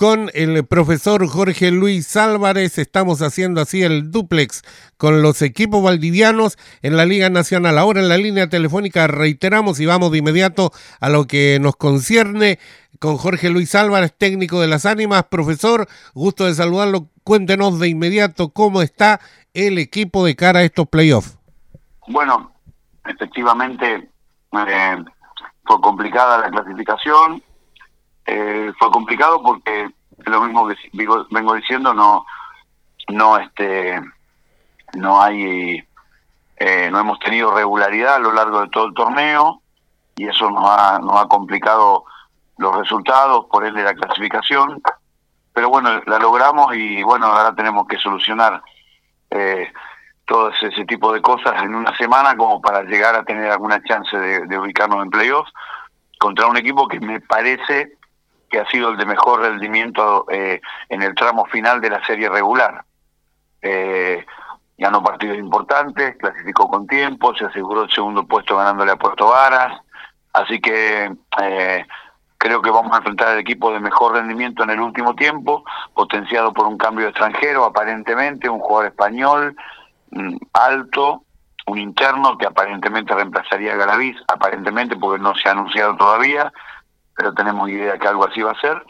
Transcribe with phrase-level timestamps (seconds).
[0.00, 2.78] con el profesor Jorge Luis Álvarez.
[2.78, 4.62] Estamos haciendo así el duplex
[4.96, 7.76] con los equipos valdivianos en la Liga Nacional.
[7.76, 12.58] Ahora en la línea telefónica reiteramos y vamos de inmediato a lo que nos concierne
[12.98, 15.24] con Jorge Luis Álvarez, técnico de las ánimas.
[15.24, 17.08] Profesor, gusto de saludarlo.
[17.22, 19.20] Cuéntenos de inmediato cómo está
[19.52, 21.36] el equipo de cara a estos playoffs.
[22.08, 22.52] Bueno,
[23.04, 24.08] efectivamente
[24.66, 25.04] eh,
[25.66, 27.42] fue complicada la clasificación
[28.32, 29.90] eh, fue complicado porque
[30.24, 30.76] lo mismo que
[31.30, 32.24] vengo diciendo no
[33.08, 34.00] no este
[34.94, 35.82] no hay
[36.56, 39.62] eh, no hemos tenido regularidad a lo largo de todo el torneo
[40.14, 42.04] y eso nos ha nos ha complicado
[42.58, 44.80] los resultados por el de la clasificación.
[45.52, 48.62] Pero bueno la logramos y bueno ahora tenemos que solucionar
[49.30, 49.72] eh,
[50.24, 54.16] todo ese, tipo de cosas en una semana como para llegar a tener alguna chance
[54.16, 55.52] de, de ubicarnos en playoffs
[56.20, 57.98] contra un equipo que me parece
[58.50, 62.28] que ha sido el de mejor rendimiento eh, en el tramo final de la serie
[62.28, 62.84] regular.
[63.62, 64.26] Eh,
[64.76, 69.78] ganó partidos importantes, clasificó con tiempo, se aseguró el segundo puesto ganándole a Puerto Varas,
[70.32, 71.86] así que eh,
[72.38, 75.62] creo que vamos a enfrentar al equipo de mejor rendimiento en el último tiempo,
[75.94, 79.54] potenciado por un cambio extranjero, aparentemente, un jugador español
[80.10, 81.24] mm, alto,
[81.66, 86.50] un interno que aparentemente reemplazaría a Galaviz, aparentemente porque no se ha anunciado todavía,
[87.20, 88.82] pero tenemos idea que algo así va a ser.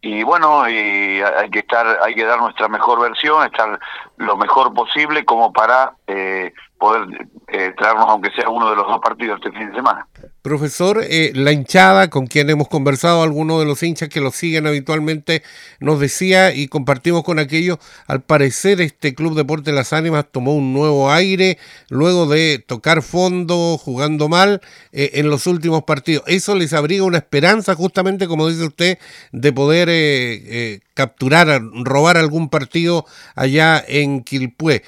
[0.00, 3.78] Y bueno, y hay que estar, hay que dar nuestra mejor versión, estar
[4.16, 8.98] lo mejor posible como para eh, poder eh, traernos, aunque sea uno de los dos
[9.00, 10.06] partidos este fin de semana.
[10.46, 14.68] Profesor, eh, la hinchada con quien hemos conversado, algunos de los hinchas que lo siguen
[14.68, 15.42] habitualmente,
[15.80, 20.72] nos decía y compartimos con aquellos, al parecer este Club Deporte Las Ánimas tomó un
[20.72, 24.60] nuevo aire luego de tocar fondo, jugando mal
[24.92, 26.22] eh, en los últimos partidos.
[26.28, 28.98] Eso les abriga una esperanza, justamente como dice usted,
[29.32, 33.04] de poder eh, capturar, robar algún partido
[33.36, 34.82] allá en Quilpué.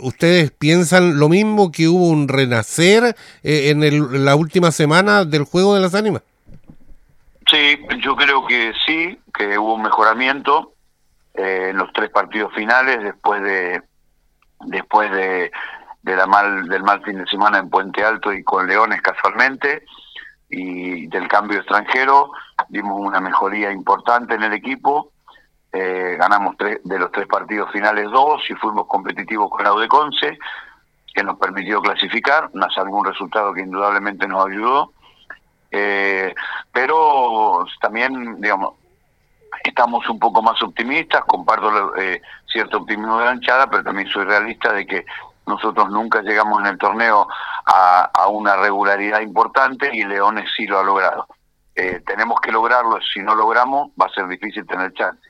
[0.00, 5.74] ¿Ustedes piensan lo mismo, que hubo un renacer en, el, la última semana del juego
[5.74, 6.22] de las ánimas.
[7.50, 10.74] Sí, yo creo que sí, que hubo un mejoramiento
[11.34, 13.82] eh, en los tres partidos finales después de
[14.66, 15.50] después de,
[16.02, 19.84] de la mal del mal fin de semana en Puente Alto y con Leones casualmente
[20.50, 22.30] y del cambio extranjero
[22.68, 25.12] dimos una mejoría importante en el equipo
[25.72, 30.38] eh, ganamos tres, de los tres partidos finales dos y fuimos competitivos con la Udeconce
[31.12, 34.92] que nos permitió clasificar, más algún resultado que indudablemente nos ayudó.
[35.70, 36.34] Eh,
[36.72, 38.74] pero también, digamos,
[39.64, 44.24] estamos un poco más optimistas, comparto eh, cierto optimismo de la hinchada, pero también soy
[44.24, 45.04] realista de que
[45.46, 47.26] nosotros nunca llegamos en el torneo
[47.66, 51.26] a, a una regularidad importante y Leones sí lo ha logrado.
[51.74, 55.29] Eh, tenemos que lograrlo, si no logramos va a ser difícil tener chance.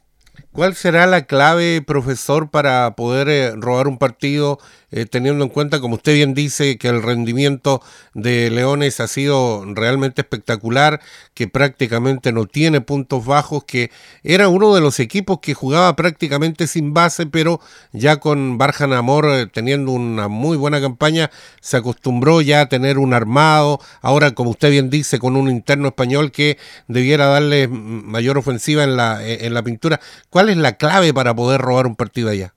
[0.52, 4.58] ¿Cuál será la clave, profesor, para poder eh, robar un partido,
[4.90, 7.82] eh, teniendo en cuenta, como usted bien dice, que el rendimiento
[8.14, 11.00] de Leones ha sido realmente espectacular,
[11.34, 13.90] que prácticamente no tiene puntos bajos, que
[14.22, 17.60] era uno de los equipos que jugaba prácticamente sin base, pero
[17.92, 21.30] ya con Barjan Amor eh, teniendo una muy buena campaña,
[21.60, 25.88] se acostumbró ya a tener un armado, ahora, como usted bien dice, con un interno
[25.88, 26.58] español que
[26.88, 30.00] debiera darle mayor ofensiva en la, en la pintura.
[30.30, 32.54] ¿Cuál es la clave para poder robar un partido allá?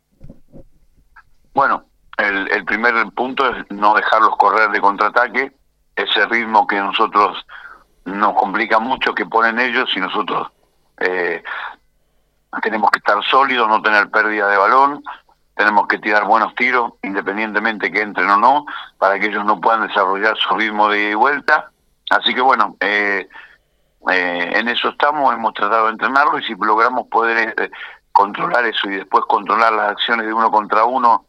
[1.53, 1.85] Bueno,
[2.18, 5.51] el, primer punto es no dejarlos correr de contraataque,
[5.96, 7.46] ese ritmo que nosotros
[8.06, 10.52] nos complica mucho que ponen ellos y nosotros
[11.00, 11.44] eh,
[12.62, 15.03] tenemos que estar sólidos, no tener pérdida de balón,
[15.56, 18.66] tenemos que tirar buenos tiros, independientemente que entren o no,
[18.97, 21.72] para que ellos no puedan desarrollar su ritmo de vuelta.
[22.09, 23.28] Así que bueno, eh,
[24.09, 27.69] eh, en eso estamos, hemos tratado de entrenarlo y si logramos poder eh,
[28.12, 31.25] controlar eso y después controlar las acciones de uno contra uno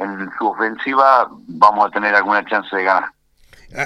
[0.00, 3.10] en su ofensiva, vamos a tener alguna chance de ganar.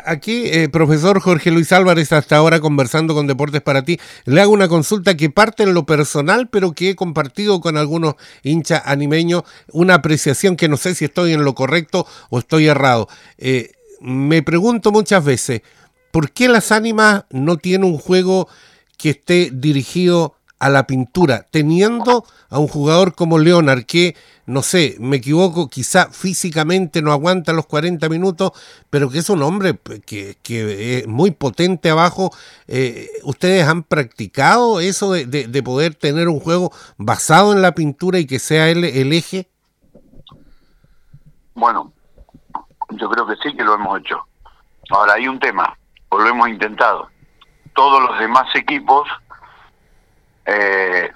[0.07, 4.53] Aquí, eh, profesor Jorge Luis Álvarez, hasta ahora conversando con Deportes para ti, le hago
[4.53, 9.43] una consulta que parte en lo personal, pero que he compartido con algunos hinchas animeños,
[9.73, 13.09] una apreciación que no sé si estoy en lo correcto o estoy errado.
[14.01, 15.61] me pregunto muchas veces,
[16.15, 18.47] ¿Por qué las ánimas no tienen un juego
[18.99, 24.17] que esté dirigido a la pintura, teniendo a un jugador como Leonard que,
[24.47, 28.53] no sé, me equivoco, quizá físicamente no aguanta los 40 minutos,
[28.91, 30.37] pero que es un hombre que,
[31.01, 32.31] es muy potente abajo.
[32.69, 38.27] Eh, ¿Ustedes han practicado eso de, poder tener un juego basado en la pintura y
[38.27, 39.49] que sea él el eje?
[41.55, 41.93] Bueno,
[42.91, 44.19] yo creo que sí que lo hemos hecho.
[44.91, 45.77] Ahora hay un tema
[46.19, 47.09] lo hemos intentado.
[47.75, 49.09] Todos los demás equipos
[50.47, 51.13] eh,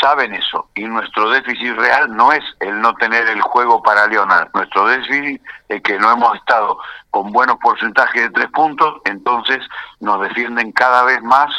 [0.00, 0.68] saben eso.
[0.74, 4.50] Y nuestro déficit real no es el no tener el juego para Leonard.
[4.54, 6.78] Nuestro déficit es que no hemos estado
[7.10, 9.58] con buenos porcentajes de tres puntos, entonces
[10.00, 11.50] nos defienden cada vez más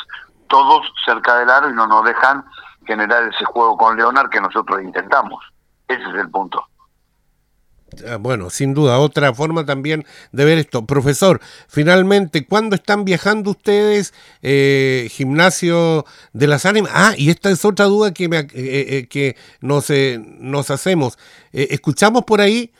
[0.48, 2.44] todos cerca del aro y no nos dejan
[2.86, 5.44] generar ese juego con Leonard que nosotros intentamos.
[5.88, 6.66] Ese es el punto.
[8.08, 10.86] Ah, bueno, sin duda, otra forma también de ver esto.
[10.86, 14.14] Profesor, finalmente, ¿cuándo están viajando ustedes?
[14.42, 16.92] Eh, gimnasio de las ánimas.
[16.94, 19.92] Ah, y esta es otra duda que, me, eh, eh, que nos,
[20.40, 21.18] nos hacemos.
[21.52, 22.72] escuchamos por ahí,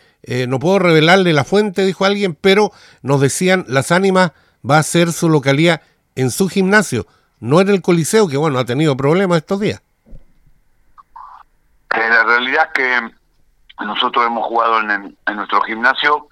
[0.48, 2.72] no puedo revelarle la fuente, dijo alguien, pero
[3.02, 4.32] nos decían, las ánimas
[4.68, 5.82] va a ser su localidad
[6.16, 7.08] en su gimnasio,
[7.40, 9.82] no en el Coliseo, que bueno, ha tenido problemas estos días.
[11.92, 13.23] la realidad es que
[13.80, 16.28] nosotros hemos jugado en, nuestro gimnasio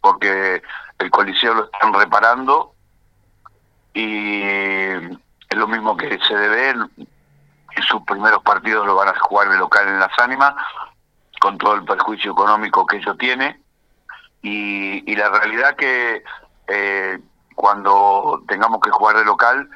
[0.00, 0.62] porque
[0.98, 2.72] el coliseo lo están reparando
[3.92, 6.70] y es lo mismo que se debe.
[6.70, 6.90] En,
[7.86, 10.54] sus primeros partidos lo van a jugar de local en las ánimas
[11.40, 13.60] con todo el perjuicio económico que ello tiene.
[14.40, 16.22] Y, la realidad que
[16.68, 17.18] eh,
[17.54, 19.68] cuando tengamos que jugar de local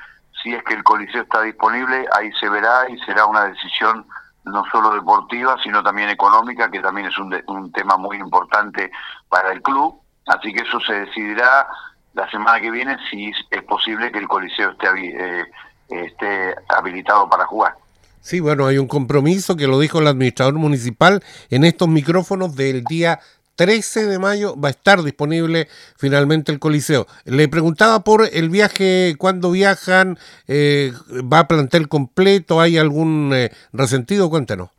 [0.42, 4.06] si es que el coliseo está disponible ahí se verá y será una decisión
[4.50, 8.90] no solo deportiva, sino también económica, que también es un, un tema muy importante
[9.28, 10.00] para el club.
[10.26, 11.66] Así que eso se decidirá
[12.14, 15.44] la semana que viene si es posible que el Coliseo esté, eh,
[15.88, 17.74] esté habilitado para jugar.
[18.20, 22.84] Sí, bueno, hay un compromiso que lo dijo el administrador municipal en estos micrófonos del
[22.84, 23.20] día
[23.60, 25.68] 13 de mayo va a estar disponible
[25.98, 27.06] finalmente el Coliseo.
[27.26, 30.18] Le preguntaba por el viaje, cuándo viajan,
[30.48, 30.94] eh,
[31.30, 34.30] va a plantel completo, ¿hay algún eh, resentido?
[34.30, 34.70] Cuéntenos.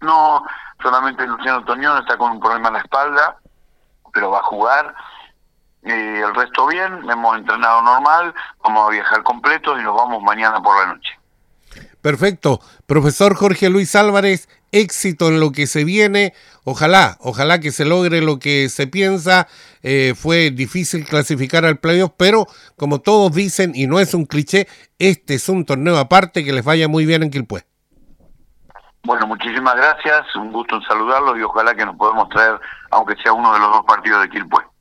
[0.00, 0.42] No,
[0.82, 3.36] solamente Luciano Toñón está con un problema en la espalda,
[4.10, 4.94] pero va a jugar.
[5.84, 8.32] Y el resto bien, hemos entrenado normal,
[8.64, 11.18] vamos a viajar completos y nos vamos mañana por la noche.
[12.00, 12.60] Perfecto.
[12.86, 16.34] Profesor Jorge Luis Álvarez, éxito en lo que se viene.
[16.64, 19.46] Ojalá, ojalá que se logre lo que se piensa.
[19.82, 22.46] Eh, fue difícil clasificar al playoff, pero
[22.76, 24.66] como todos dicen, y no es un cliché,
[24.98, 27.64] este es un torneo aparte que les vaya muy bien en Quilpué.
[29.04, 32.58] Bueno, muchísimas gracias, un gusto en saludarlos y ojalá que nos podamos traer,
[32.90, 34.71] aunque sea uno de los dos partidos de Quilpué.